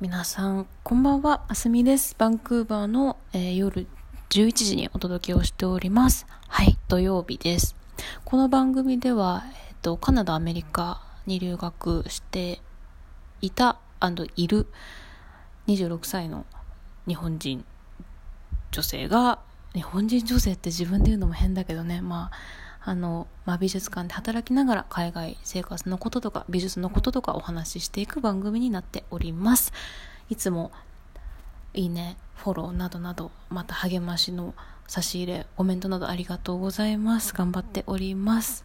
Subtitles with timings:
[0.00, 2.14] 皆さん、こんばんは、あすみです。
[2.16, 3.88] バンクーバーの、えー、夜
[4.30, 6.24] 11時にお届けをしております。
[6.46, 7.74] はい、土曜日です。
[8.24, 12.60] この番組では、えっ、と、カナダ、アメリカに留学して
[13.40, 13.80] いた
[14.36, 14.68] いる
[15.66, 16.46] 26歳の
[17.08, 17.64] 日本人
[18.70, 19.40] 女性が、
[19.74, 29.72] 日本人女性って自分で言うのも変だけどね、まあ、あの、まあ、美術館で働きながら海外生活のこととか美術のこととかお話ししていく番組になっております。
[30.30, 30.70] いつも
[31.74, 34.54] いいね、フォローなどなど、また励ましの
[34.86, 37.34] 差し入れ、コメントなどありがとうございます。
[37.34, 38.64] 頑張っております。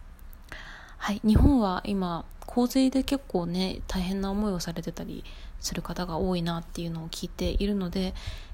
[0.98, 5.24] はい、日本は今、洪水で結構ね、大変な思いをされてたり
[5.60, 8.14] する方が多いなっていうのを聞いているので、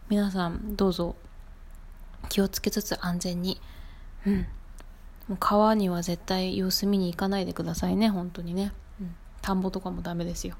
[0.09, 1.15] 皆さんどうぞ
[2.29, 3.61] 気をつけつつ安全に、
[4.25, 4.47] うん、
[5.29, 10.55] もう川には絶対様子見に行かないでくださいね本当にね、うん、田んぼとかもダメですよ。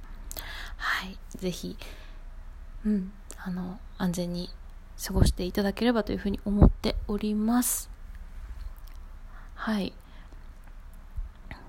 [0.78, 1.18] はい。
[1.38, 1.76] ぜひ
[2.86, 3.12] うん。
[3.38, 4.50] あの安全に
[5.04, 7.90] 過ごしていただければというふうに思っております。
[9.56, 9.94] はい。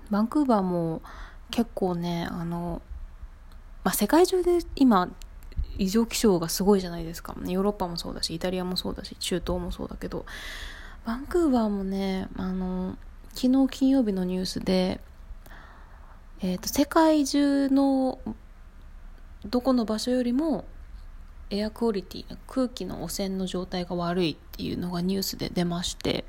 [0.09, 1.01] バンクーバーも
[1.49, 2.81] 結構ねあの、
[3.83, 5.09] まあ、世界中で今
[5.77, 7.35] 異常気象がすごいじゃないですか。
[7.45, 10.25] ヨーロッパもそうだしイタリアもそうだし中東もそうだけど
[11.05, 12.97] バンクーバーもね、あの、
[13.33, 14.99] 昨日金曜日のニュースで、
[16.41, 18.19] えっ、ー、と、世界中の
[19.45, 20.65] どこの場所よりも
[21.49, 26.23] エアクオリティ、空気の汚染の状態が悪いっていうのがニュースで出まして、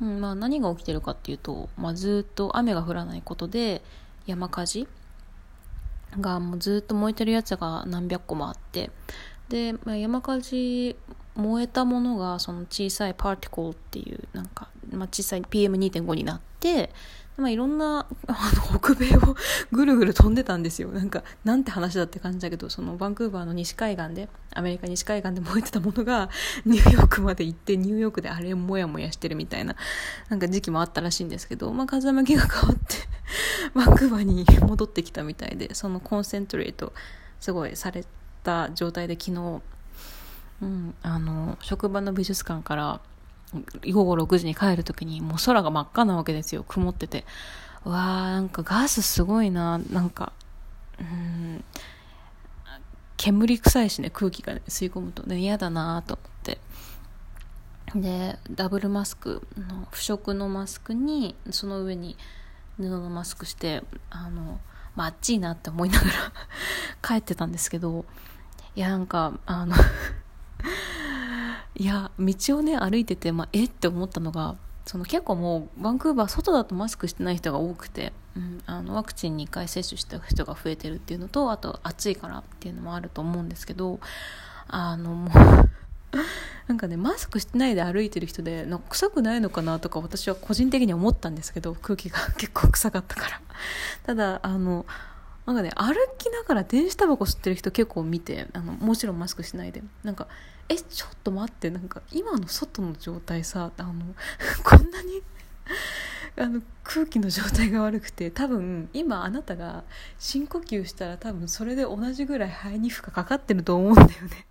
[0.00, 3.82] うんまあ、何が起きてるかっていうと、まあ、ずっと雨が降らないことで
[4.26, 4.88] 山火事
[6.20, 8.90] がもうずっと燃えてるやつが何百個もあって
[9.48, 10.96] で、まあ、山火事
[11.38, 16.90] 燃えたものがその小さいパーティコルっていうなんか、まあ、小さい PM2.5 になって
[17.38, 19.36] まあ、いろんな あの北米を
[19.70, 20.88] ぐるぐる飛んでたんですよ。
[20.88, 26.30] なんかなんて話だって感じだけどそのバンクーバーの西海岸でアメリカ西海岸で燃えてたものが
[26.66, 29.76] ニューヨークまで行ってニューヨークであれもやもやしてるみたいな
[30.28, 32.96] なんか時期もあったらしいんですけど、まあ、風向きが変わって
[33.72, 36.92] バンクーバーに戻ってきたみたいでそのコンセントレート
[37.38, 38.04] すごいされ
[38.42, 39.62] た状態で昨日
[40.60, 43.00] うん、あの職場の美術館から
[43.90, 46.64] 午後6時に帰る時にもう空が真っ赤なわけですよ。
[46.66, 47.24] 曇ってて。
[47.84, 48.00] うわー
[48.32, 49.78] なんかガスすごいな。
[49.78, 50.32] なんか
[51.00, 51.64] うん
[53.16, 54.10] 煙臭いしね。
[54.10, 55.38] 空気が、ね、吸い込むとね。
[55.38, 56.58] 嫌だなと思って。
[57.94, 62.18] でダブルマスクの不織のマスクにその上に
[62.76, 64.60] 布のマスクしてあの、
[64.94, 66.12] ま、あっちいなって思いながら
[67.02, 68.04] 帰ってたんですけど。
[68.76, 69.74] いやなんかあの
[71.78, 73.64] いや道をね歩いてて、まあ、え？
[73.64, 84.00] って思ったのがその結構もうバンクーバー外だとマスクしてない人が多くて、うん、あのワクチン2回接種した人が増えてるっていうのとあと暑いからっていうのもあると思うんですけど
[84.66, 85.30] あのもう
[86.66, 93.40] なんかねマスクしてないで歩いてる人でなんか臭くないのかなとか私は個人的に思ったんですけど空気が結構臭かったから。
[94.04, 94.86] ただあの
[95.48, 99.82] なんかね歩きながら電子タバコ吸ってる人結構見てあのもちろんマスクしないで。
[100.04, 100.28] なんか
[100.68, 103.94] えちょっと待ってなんか今の外の状態さあの
[104.62, 105.22] こんなに
[106.36, 109.84] あの空気の状態が悪くて多分今あなたが
[110.18, 114.46] 深呼吸したら多分それで同じぐらい肺に負荷かかってると思うんだよね。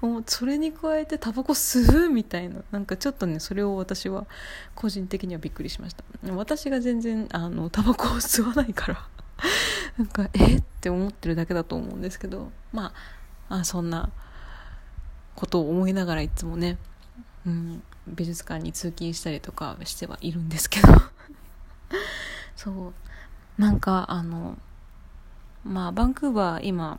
[0.26, 2.62] それに加えてタバコ吸うみたいな。
[2.70, 4.26] なんかちょっとねそれを私は
[4.74, 6.04] 個人的にはびっくりしました。
[6.32, 9.08] 私が全然あのタバコを吸わないから。
[9.96, 10.56] なんかえ？
[10.56, 12.92] って思ってるだけだと思うんですけどま
[13.48, 14.10] ああそんな
[15.34, 16.78] ことを思いながらいつもね、
[17.46, 20.88] うん、美術館に通勤したりとかしてはいるんですけど。
[22.56, 22.70] そ
[23.58, 23.60] う。
[23.60, 24.58] なんかあの
[25.64, 26.98] まあバンクーバー今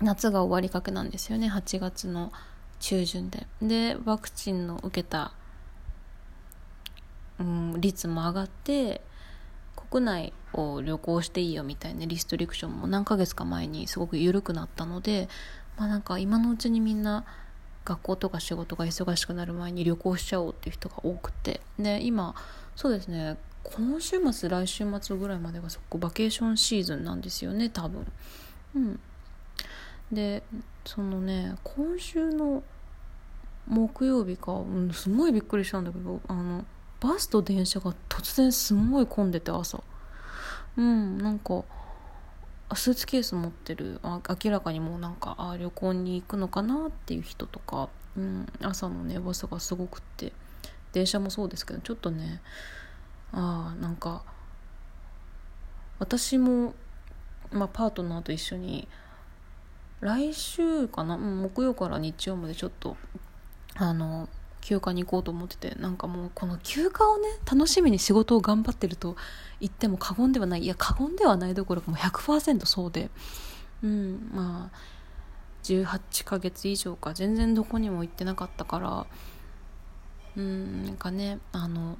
[0.00, 1.48] 夏が終わりかけなんですよね。
[1.48, 2.32] 8月の
[2.80, 3.46] 中旬で。
[3.60, 5.32] でワクチンの受けた、
[7.38, 9.00] うん、率も上がって
[9.76, 15.28] 国内を旅行していいよみたいなリストリクションも何ヶ月か前にすごく緩くなったので
[15.76, 17.24] まあなんか今のうちにみんな
[17.84, 22.34] 学校とか仕事が忙しくなる前に旅行しちゃおうっていう人が多くてで今
[22.74, 28.06] そうですね今週末来週末ぐらいまでがそこバケーションシーズンなんですよね多分。
[28.76, 29.00] うん。
[30.12, 30.44] で
[30.84, 32.62] そのね今週の
[33.66, 36.64] 木曜日か、うん、すごいびっくりしたんだけどあの
[37.06, 39.82] バスと電車が突然すごい混んでて朝。
[40.76, 41.64] うんなんか
[42.74, 50.32] スーツケース持ってるあ明らかにもうなんかあ旅行に行くのかなっていう人とか、うん、朝のね噂がすごくって。
[50.96, 52.40] 電車もそうですけどちょっとね
[53.30, 54.22] あなんか
[55.98, 56.72] 私も、
[57.52, 58.88] まあ、パートナーと一緒に
[60.00, 62.96] 来週かな、うん、木曜から日曜までちょっと
[63.74, 64.30] あの
[64.66, 69.14] 休暇に行こうと思っててなんかもうこの休暇をね楽しみに仕事を頑張ってると
[69.60, 73.08] 言っても過言ではないいや過言ではないどころかもう100%そうで
[73.84, 74.76] うんまあ
[75.62, 79.06] 18ヶ月以上か全然どこにも行ってなかったから
[80.36, 81.96] うんなんかねあの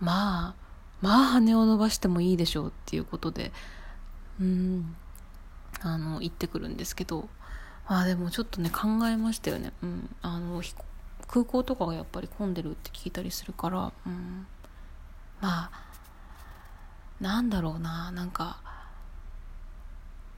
[0.00, 0.54] まあ
[1.00, 3.52] まあ羽を伸ばしてもいいでしょうっていうことで
[4.40, 4.96] うん
[5.80, 7.28] あの行ってくるんですけど
[7.86, 10.62] あでもちょっとね考えましたよね、うん、あの
[11.26, 14.46] 空港とかがやっぱり混んでるって聞いたりするから、うん、
[15.40, 15.70] まあ
[17.20, 18.10] なんだろうな。
[18.10, 18.58] なんか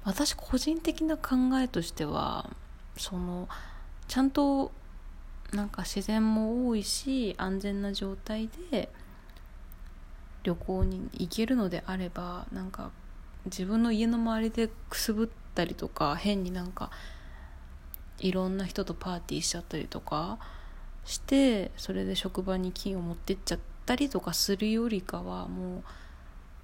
[0.05, 2.49] 私個人的な考えとしては
[2.97, 3.49] その
[4.07, 4.71] ちゃんと
[5.53, 8.89] なんか自然も多いし安全な状態で
[10.45, 12.93] 旅行に行けるのであればなんか
[13.47, 16.91] 自分の家の周りでくすぶったりとか変になんか
[18.19, 20.39] いろんな人とパーティーしちゃったりとか
[21.05, 25.83] してそれで職場に金を持ってっちゃったりとかするよりかはもう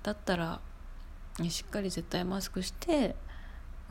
[0.03, 0.61] だったら
[1.49, 3.15] しっかり絶対マスクして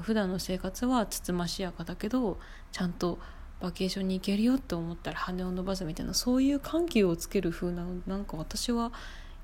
[0.02, 2.38] 普段の生活はつつましやかだけど
[2.72, 3.20] ちゃんと
[3.62, 8.92] バケーションに行けるよって思ったら羽を伸ばすみたいなそういう緩急をつける風ななんか私は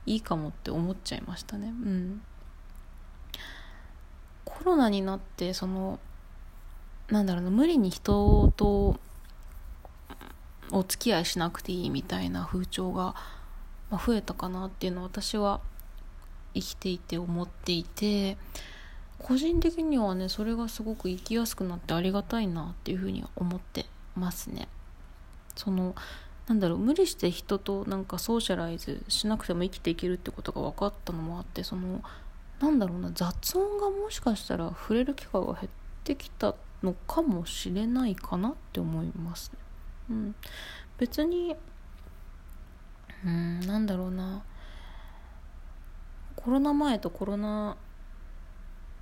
[0.06, 1.68] いいかもって思っちゃいましたね。
[1.68, 2.22] うん。
[4.46, 6.00] コロナになってその
[7.10, 9.00] なんだろうな無理に人と
[10.72, 13.16] お付き合いしなくていいみたいな風潮が、
[13.92, 15.62] 増えたかなっていうのは私は
[16.54, 18.38] 生きていて思っていて
[19.20, 24.68] 個人的にはねそれがすごく生きやすくなってありがたいなっていうふうに思ってますね。
[25.56, 25.96] その
[26.48, 32.02] なんだろう無理して人となんかソーシャライズしなくても生きていけるってことが分かったのもあってその
[32.60, 35.68] なんだろうな雑音がもしかしたら触れる機会が減っ
[36.04, 39.52] てきたってのかもしれないかなって思います。
[39.54, 39.60] ね。
[40.10, 40.36] うん、
[40.98, 41.56] 別に
[43.26, 44.44] うんなんだろうな。
[46.36, 47.76] コロナ前とコロナ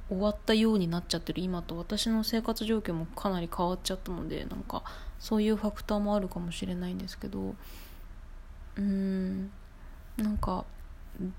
[0.10, 4.83] 終わったようになっちゃってる今と私の生活状況もかなり変わっちゃったのでなんか
[5.19, 9.51] そういうファクターもあるかもしれないんですけどうーん。
[10.18, 10.66] なんか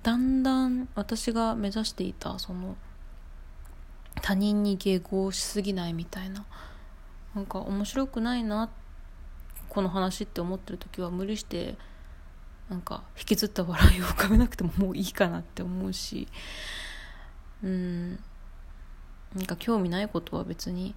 [0.03, 2.77] だんだん私が目指していたその
[4.23, 6.45] 他人に迎合しすぎないみたいな。
[7.35, 8.71] なんか面白くないな。
[9.69, 11.77] この話って思ってる時は無理して
[12.71, 16.29] なんか引きずった笑いを浮かべなくてももういいかなって思うし。
[17.63, 18.19] うん。
[19.35, 20.95] なんか興味ないことは別に。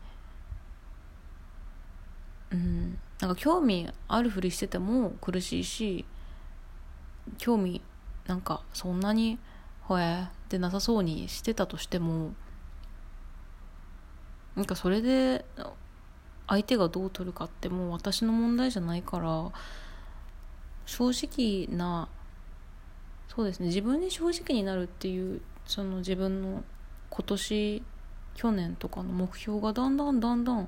[2.52, 2.98] うん。
[3.20, 6.06] なんか興味あるふりしてても苦しいし
[7.38, 7.82] 興味
[8.28, 9.38] なんかそんなに
[9.82, 12.32] ほえってなさそうにしてたとしても
[14.60, 15.46] なんかそれで
[16.46, 19.50] 相手がどう取るかってもう私の問題じゃないから
[20.86, 22.10] 正直な
[23.30, 26.66] そうですね自分に正直になるっていうその自分の
[27.10, 27.84] 今年
[28.36, 30.68] 去年とかの目標がだんだんだんだん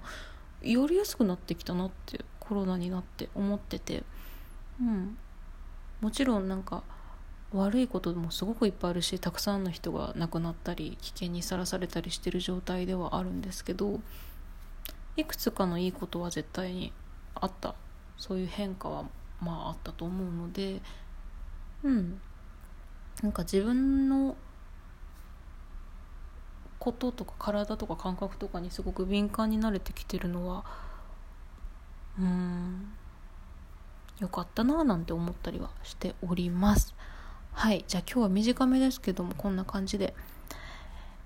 [0.62, 4.04] やりやすくなってきたなってコロナになって思ってて。
[4.80, 5.18] うん。
[6.00, 6.84] もちろんなんか
[7.53, 14.00] 悪いこともすごくいっぱいあるしたくさんの人が亡くなったり危険にさらされたりしてる状態ではあるんですけど
[15.18, 16.94] いくつかのいいことは絶対に
[17.35, 17.76] あった
[18.18, 19.04] そういう変化は
[19.42, 20.81] まああったと思うので
[21.83, 22.21] うん
[23.21, 24.37] なんか自分の
[26.80, 30.64] こととか体とか感覚とかにすごく敏感になれてきてるのは
[32.18, 32.94] うん
[34.19, 36.95] よかったなぁなんて思ったりはしております。
[37.52, 37.86] はい。
[37.88, 40.14] じゃあ今日は短めですけどもこんな感じで。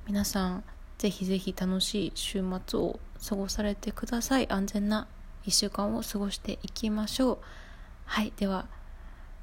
[0.07, 0.63] 皆さん
[0.97, 4.51] ぜひぜひ楽しい週末を過ごされてください。
[4.51, 5.07] 安全な
[5.45, 7.37] 1週間を過ごしていきましょう。
[8.05, 8.33] はい。
[8.37, 8.67] では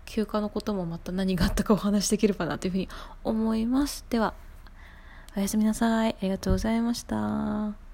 [0.06, 2.88] 休暇のこともまた何があったかお話しできればなというふうに
[3.24, 4.04] 思います。
[4.10, 4.34] では
[5.36, 6.12] おやすみなさい。
[6.12, 7.91] ありがとうございました。